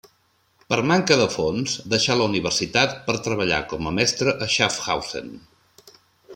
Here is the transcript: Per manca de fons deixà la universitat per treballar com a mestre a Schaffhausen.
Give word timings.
Per 0.73 0.77
manca 0.91 1.17
de 1.19 1.27
fons 1.33 1.75
deixà 1.91 2.17
la 2.21 2.27
universitat 2.33 2.97
per 3.11 3.17
treballar 3.29 3.61
com 3.75 3.93
a 3.93 3.95
mestre 4.01 4.37
a 4.47 4.51
Schaffhausen. 4.57 5.33